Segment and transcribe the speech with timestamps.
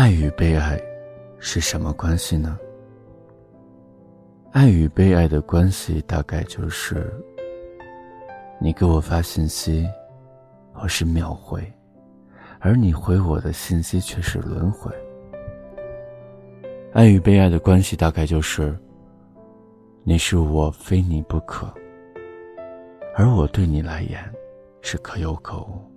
[0.00, 0.80] 爱与被爱
[1.38, 2.58] 是什么关系呢？
[4.50, 7.12] 爱与被爱的关系大概就是：
[8.58, 9.86] 你给我发信息，
[10.72, 11.62] 我是秒回，
[12.60, 14.90] 而你回我的信息却是轮回。
[16.94, 18.74] 爱与被爱的关系大概就是：
[20.02, 21.70] 你是我非你不可，
[23.14, 24.18] 而我对你来言
[24.80, 25.89] 是可有可无。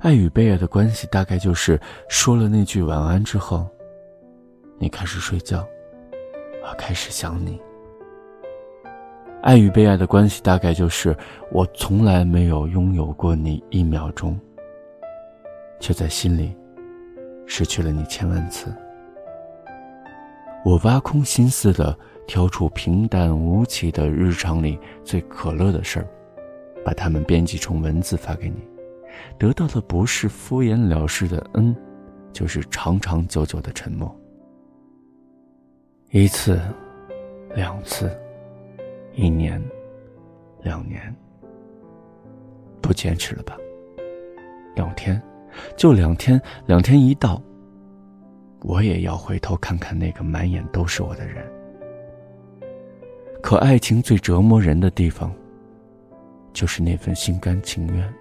[0.00, 1.78] 爱与被爱的关系，大概就是
[2.08, 3.66] 说了那句晚安之后，
[4.78, 5.66] 你开始睡觉，
[6.62, 7.60] 我开始想你。
[9.42, 11.16] 爱与被爱的关系，大概就是
[11.50, 14.38] 我从来没有拥有过你一秒钟，
[15.78, 16.54] 却在心里
[17.46, 18.70] 失去了你千万次。
[20.62, 26.06] 我挖空心思的挑出平淡无奇的日常里最可乐的事儿，
[26.84, 28.69] 把它们编辑成文字发给你。
[29.38, 31.74] 得到的不是敷衍了事的恩，
[32.32, 34.14] 就是长长久久的沉默。
[36.10, 36.60] 一次，
[37.54, 38.10] 两次，
[39.14, 39.62] 一年，
[40.62, 41.14] 两年，
[42.80, 43.56] 不坚持了吧？
[44.74, 45.20] 两天，
[45.76, 47.40] 就两天，两天一到，
[48.62, 51.44] 我也要回头看看那个满眼都是我的人。
[53.42, 55.32] 可爱情最折磨人的地方，
[56.52, 58.14] 就是那份心甘情愿。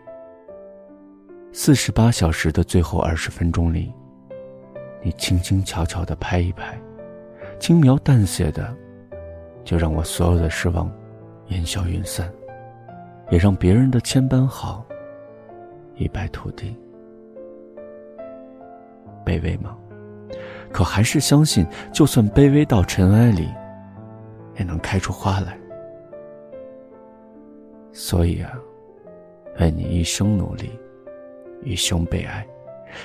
[1.51, 3.91] 四十八小时的最后二十分钟里，
[5.01, 6.79] 你轻轻巧巧的拍一拍，
[7.59, 8.71] 轻描淡写的，
[9.63, 10.91] 就让我所有的失望
[11.47, 12.31] 烟消云散，
[13.31, 14.85] 也让别人的千般好
[15.95, 16.77] 一败涂地。
[19.25, 19.75] 卑微吗？
[20.71, 23.49] 可还是相信，就算卑微到尘埃里，
[24.55, 25.57] 也能开出花来。
[27.91, 28.53] 所以啊，
[29.57, 30.69] 愿你一生努力。
[31.63, 32.47] 一生被爱，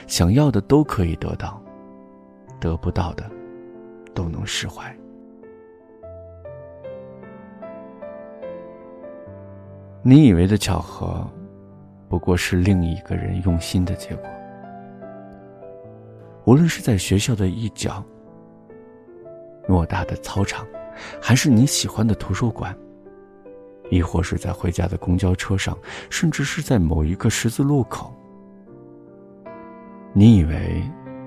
[0.07, 1.61] 想要的都可以得到，
[2.61, 3.31] 得不到的
[4.15, 4.95] 都能释怀。
[10.03, 11.27] 你以为的巧合，
[12.09, 14.29] 不过是另一个人用心的结果。
[16.45, 18.05] 无论是在学校的一角、
[19.67, 20.67] 偌大的操场，
[21.21, 22.77] 还是你喜欢的图书馆，
[23.91, 25.77] 亦或是在回家的公交车上，
[26.11, 28.15] 甚至是在某一个十字路口。
[30.17, 30.81] 你以为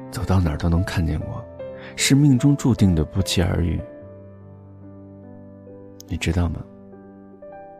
[0.09, 1.43] 走到哪儿都能看见我，
[1.97, 3.77] 是命中注定的不期而遇。
[6.07, 6.63] 你知道吗？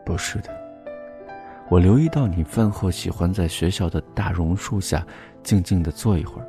[0.06, 0.50] 不是的。
[1.69, 5.07] 我留意到你饭后喜欢在学校的大榕树下
[5.44, 6.47] 静静的坐一会儿。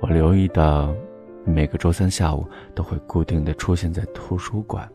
[0.00, 0.92] 我留意到
[1.44, 2.44] 每个周三下午
[2.74, 4.88] 都会固定的出现在图书馆。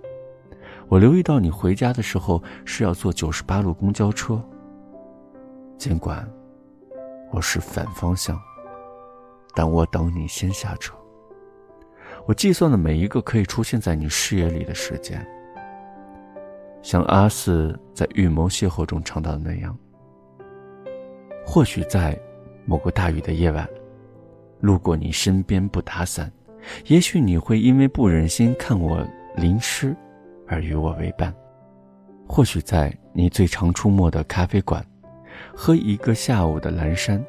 [0.89, 4.37] 我留意到你回家的时候是要坐九十八路公交车。
[5.77, 6.29] 尽管。
[7.31, 8.41] 我是反方向，
[9.53, 10.95] 但我等你先下车。
[12.25, 15.25] 我计算了每一个可以出现在你视野里的时间，
[16.81, 19.77] 像阿四在《预谋邂逅》中唱到的那样。
[21.45, 22.19] 或许在
[22.65, 23.67] 某个大雨的夜晚，
[24.59, 26.31] 路过你身边不打伞，
[26.87, 29.05] 也许你会因为不忍心看我
[29.35, 29.95] 淋湿，
[30.47, 31.33] 而与我为伴。
[32.27, 34.85] 或许在你最常出没的咖啡馆。
[35.59, 37.21] 喝一个下午的蓝山，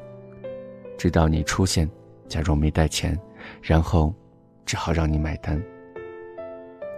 [0.99, 1.89] 直到你出现，
[2.27, 3.19] 假装没带钱，
[3.59, 4.13] 然后
[4.67, 5.59] 只好让你买单。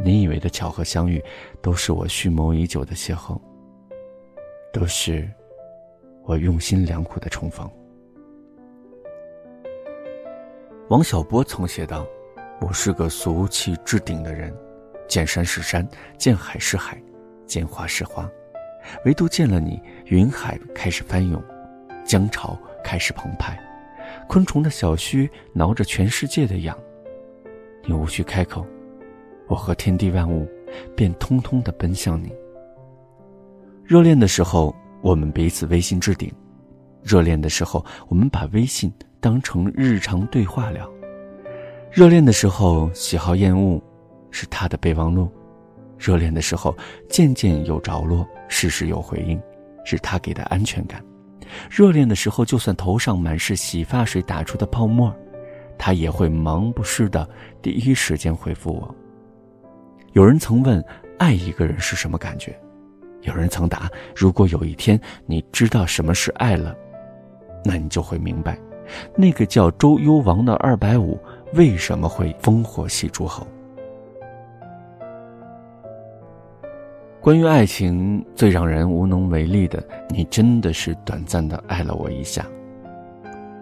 [0.03, 1.24] 你以为的巧合相遇，
[1.62, 3.40] 都是我蓄谋已久的邂逅，
[4.74, 5.25] 都是
[6.25, 7.68] 我用心良苦的重逢。
[10.90, 12.06] 王小波曾写道
[12.59, 14.53] ：“我是个俗气至顶的人，
[15.08, 15.88] 见山是山，
[16.18, 17.02] 见海是海，
[17.46, 18.30] 见花是花。”
[19.06, 21.42] 唯独见了你，云海开始翻涌，
[22.06, 23.59] 江潮开始澎湃，
[24.28, 26.78] 昆虫的小须挠着全世界的痒。
[27.86, 28.66] 你无需开口，
[29.47, 30.47] 我和天地万物
[30.96, 32.31] 便通通的奔向你。
[33.84, 36.30] 热恋的时候，我们彼此微信置顶；
[37.03, 40.86] 热恋的时候，我们把微信当成日常对话聊；
[41.92, 43.81] 热恋的时候，喜好厌恶
[44.30, 45.30] 是他的备忘录。
[46.01, 46.75] 热恋的时候，
[47.07, 49.39] 渐渐有着落，事事有回应，
[49.86, 51.00] 是他给的安全感。
[51.69, 55.15] 热恋的时候，就算头上满是洗发水打出的泡沫，
[55.77, 57.30] 他也会忙不释的
[57.62, 58.95] 第一时间回复我。
[60.13, 60.83] 有人曾问，
[61.19, 62.59] 爱一个人是什么感觉？
[63.21, 66.75] 有人曾答，如果有一天你知道什么是爱了，
[67.63, 68.57] 那你就会明白，
[69.15, 71.19] 那个叫周幽王的二百五
[71.53, 73.45] 为什么会烽火戏诸侯。
[77.21, 82.44] 关于爱情，最让人无能为力的，你真的是短暂的爱了我一下，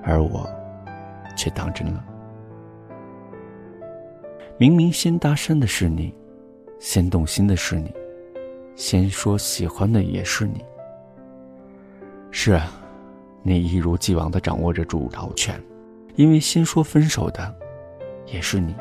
[0.02, 0.50] 而我，
[1.36, 2.02] 却当真了。
[4.58, 6.16] 明明先搭讪的是你，
[6.80, 7.94] 先动心的是你，
[8.78, 10.64] 先说喜欢的也是你。
[12.32, 12.72] 是啊，
[13.44, 15.62] 你一如既往的掌握着主导权，
[16.16, 17.54] 因为先说分手的
[18.26, 18.74] 也是你，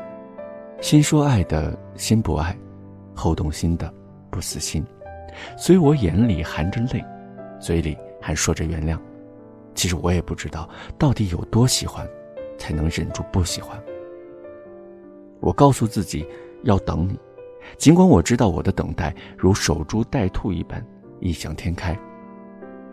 [0.79, 2.57] 先说爱的先不爱，
[3.13, 3.93] 后动心的
[4.29, 4.85] 不死心，
[5.57, 7.03] 所以我眼里含着泪，
[7.59, 8.97] 嘴里还说着原谅。
[9.75, 10.67] 其实我也不知道
[10.97, 12.07] 到底有多喜欢，
[12.57, 13.81] 才能忍住不喜欢。
[15.39, 16.27] 我告诉自己
[16.63, 17.17] 要等你，
[17.77, 20.85] 尽管我知道我的等待如守株待兔一般
[21.19, 21.97] 异想天开，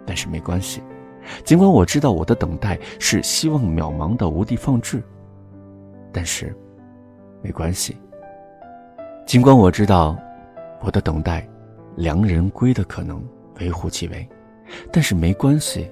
[0.06, 0.80] 但是没关系。
[1.44, 5.02] 尽管我知道我的等待是希望渺茫的无地放矢，
[6.12, 6.54] 但是
[7.42, 7.96] 没关系。
[9.26, 10.16] 尽管我知道
[10.80, 11.48] 我的等待
[11.96, 13.22] 良人归的可能
[13.60, 14.28] 微乎其微，
[14.92, 15.90] 但是没关系。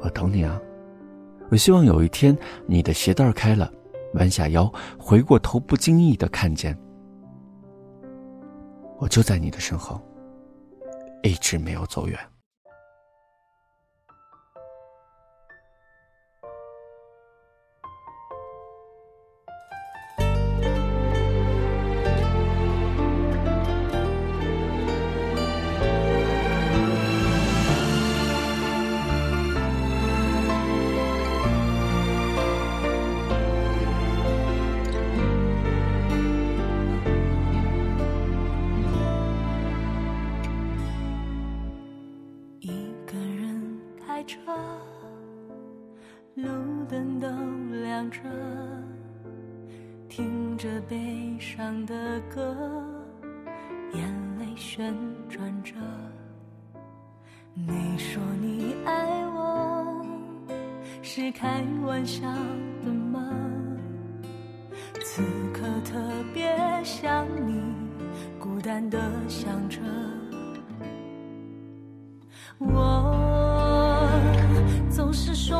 [0.00, 0.60] 我等你啊！
[1.48, 2.36] 我希望有一天
[2.66, 3.72] 你的鞋带开了，
[4.14, 6.76] 弯下腰，回过头，不经意的看见，
[8.98, 10.00] 我就在你的身后，
[11.22, 12.18] 一直没有走远。
[48.10, 48.20] 着，
[50.08, 52.54] 听着悲伤的歌，
[53.92, 54.02] 眼
[54.38, 54.94] 泪旋
[55.28, 55.74] 转着。
[57.54, 60.04] 你说你爱我，
[61.02, 62.22] 是开玩笑
[62.84, 63.20] 的吗？
[65.02, 65.98] 此刻特
[66.34, 67.62] 别想你，
[68.38, 68.98] 孤单的
[69.28, 69.80] 想着
[72.58, 73.12] 我。
[74.90, 75.56] 总是说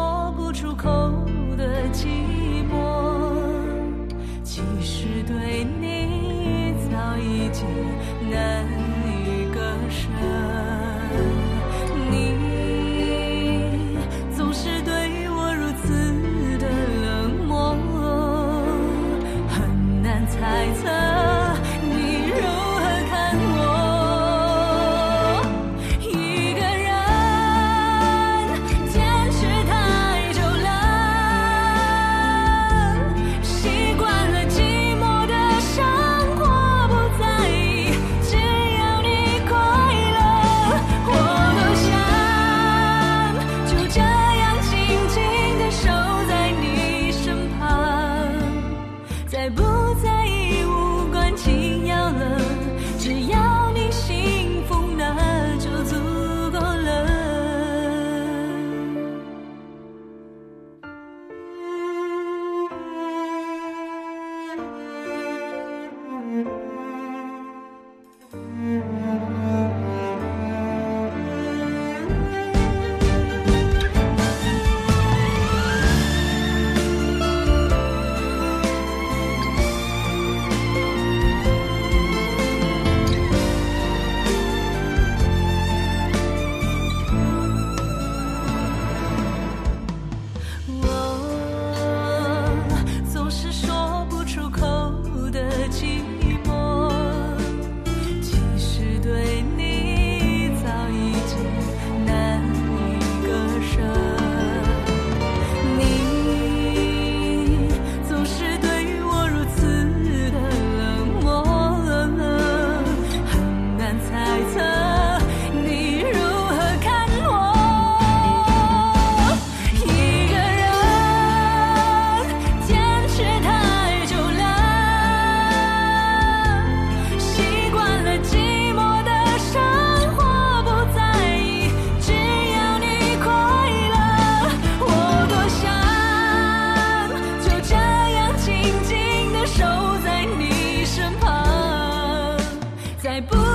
[143.18, 143.45] I.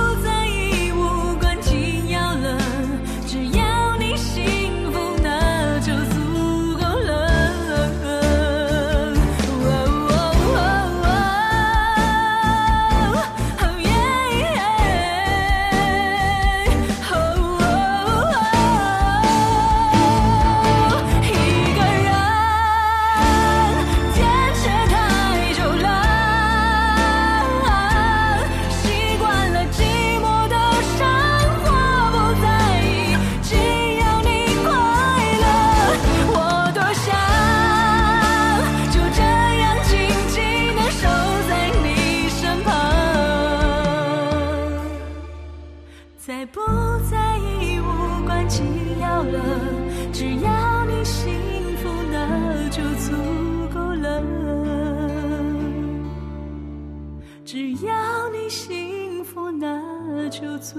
[57.44, 60.74] 只要你幸福，那就足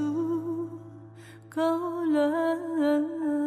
[1.49, 1.59] 够
[2.05, 3.42] 了。